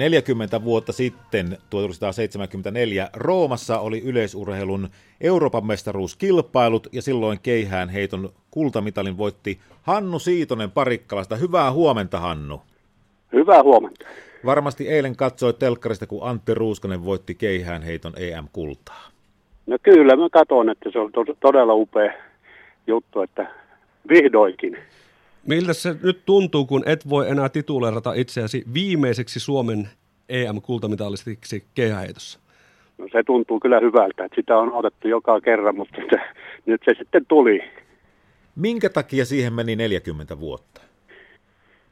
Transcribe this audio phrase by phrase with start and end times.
[0.00, 4.88] 40 vuotta sitten, 1974, Roomassa oli yleisurheilun
[5.20, 11.36] Euroopan mestaruuskilpailut ja silloin keihään heiton kultamitalin voitti Hannu Siitonen Parikkalasta.
[11.36, 12.60] Hyvää huomenta, Hannu.
[13.32, 14.06] Hyvää huomenta.
[14.44, 19.10] Varmasti eilen katsoi telkkarista, kun Antti Ruuskanen voitti keihään heiton EM-kultaa.
[19.66, 22.12] No kyllä, mä katson, että se on to- todella upea
[22.86, 23.54] juttu, että
[24.08, 24.78] vihdoinkin.
[25.46, 29.88] Miltä se nyt tuntuu, kun et voi enää tituleerata itseäsi viimeiseksi Suomen
[30.28, 32.40] EM-kultamitalistiksi keihäheitossa?
[32.98, 36.16] No se tuntuu kyllä hyvältä, että sitä on otettu joka kerran, mutta se,
[36.66, 37.60] nyt se sitten tuli.
[38.56, 40.80] Minkä takia siihen meni 40 vuotta?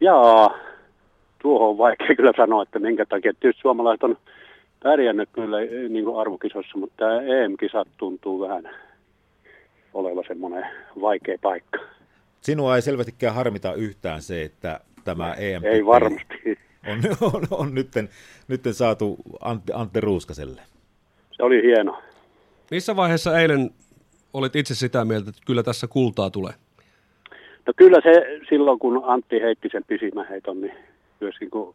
[0.01, 0.59] Jaa,
[1.43, 3.33] tuohon on vaikea kyllä sanoa, että minkä takia.
[3.41, 4.17] Tietysti suomalaiset on
[4.83, 8.71] pärjännyt kyllä eh, niin kuin arvokisossa, mutta tämä EM-kisat tuntuu vähän
[9.95, 10.67] olevan semmoinen
[11.01, 11.79] vaikea paikka.
[12.49, 16.35] Sinua ei selvästikään harmita yhtään se, että tämä EM Ei varmasti.
[16.91, 16.99] on,
[17.35, 18.09] on, on nytten,
[18.49, 20.63] nytten saatu Antti, Antti Ruuskaselle.
[21.33, 22.03] Se oli hieno.
[22.71, 23.71] Missä vaiheessa eilen
[24.33, 26.53] olit itse sitä mieltä, että kyllä tässä kultaa tulee?
[27.67, 30.75] No kyllä se silloin, kun Antti heitti sen pisimmän heiton, niin
[31.21, 31.75] myöskin kun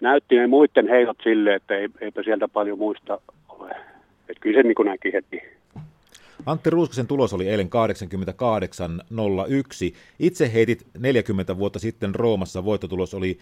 [0.00, 3.70] näytti ne muiden heitot silleen, että ei, eipä sieltä paljon muista ole.
[4.28, 5.42] Että kyllä se niin kuin näki heti.
[6.46, 7.72] Antti Ruuskasen tulos oli eilen 88.01.
[10.18, 13.38] Itse heitit 40 vuotta sitten Roomassa, voittotulos oli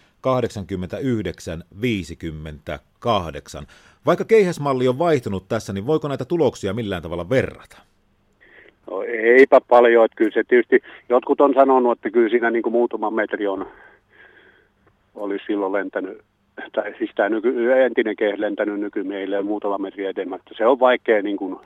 [3.62, 3.67] 89.58.
[4.06, 7.78] Vaikka keihäsmalli on vaihtunut tässä, niin voiko näitä tuloksia millään tavalla verrata?
[8.91, 9.03] No
[9.39, 13.11] eipä paljon, että kyllä se tietysti, jotkut on sanonut, että kyllä siinä niin kuin muutama
[13.11, 13.66] metri on,
[15.14, 16.19] olisi silloin lentänyt,
[16.72, 20.50] tai siis tämä nyky, entinen kehä lentänyt nykymeille ja muutama metri edemmästä.
[20.56, 21.56] Se on vaikea niin kuin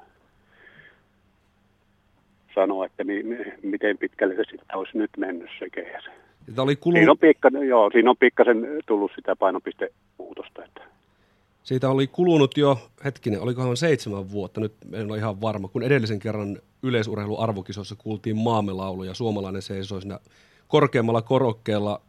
[2.61, 6.01] sanoa, että mi, mi, miten pitkälle se sitten olisi nyt mennyt se kehä.
[6.49, 6.97] Sitä oli kulu...
[6.97, 10.65] Siinä on, pikka, joo, siinä on pikkasen tullut sitä painopistemuutosta.
[10.65, 10.81] Että.
[11.63, 16.19] Siitä oli kulunut jo, hetkinen, olikohan seitsemän vuotta, nyt en ole ihan varma, kun edellisen
[16.19, 20.19] kerran yleisurheiluarvokisossa kuultiin maamelaulu ja suomalainen seisoi siinä
[20.69, 22.01] korkeammalla korokkeella.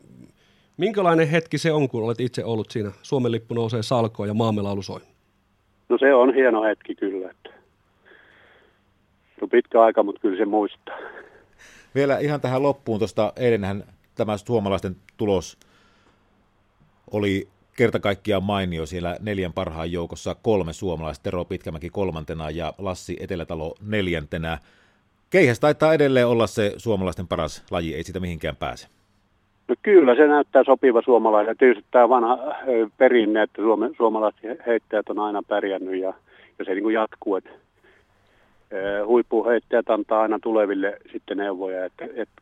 [0.77, 2.91] Minkälainen hetki se on, kun olet itse ollut siinä?
[3.01, 4.99] Suomen lippu nousee salkoon ja maamelaulu soi.
[5.89, 7.29] No se on hieno hetki kyllä.
[7.31, 7.46] Että.
[9.39, 10.97] Se on pitkä aika, mutta kyllä se muistaa.
[11.95, 13.83] Vielä ihan tähän loppuun tuosta eilenhän
[14.15, 15.57] tämä suomalaisten tulos
[17.11, 17.47] oli
[17.77, 23.75] kerta kaikkiaan mainio siellä neljän parhaan joukossa kolme suomalaista, Tero Pitkämäki kolmantena ja Lassi Etelätalo
[23.87, 24.57] neljäntenä.
[25.29, 28.87] Keihäs taitaa edelleen olla se suomalaisten paras laji, ei sitä mihinkään pääse.
[29.67, 31.55] No kyllä se näyttää sopiva suomalaisille.
[31.55, 32.37] Tietysti tämä vanha
[32.97, 36.13] perinne, että suome, suomalaiset heittäjät on aina pärjännyt ja,
[36.59, 37.49] ja se niin kuin jatkuu, että
[39.05, 42.41] huippuheittäjät antaa aina tuleville sitten neuvoja, että, että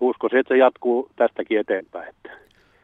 [0.00, 2.38] uskoisin, että se jatkuu tästäkin eteenpäin, että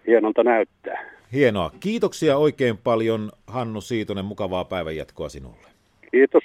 [0.06, 1.04] hienolta näyttää.
[1.32, 1.70] Hienoa.
[1.80, 5.66] Kiitoksia oikein paljon Hannu Siitonen, mukavaa päivänjatkoa sinulle.
[6.10, 6.41] Kiitos.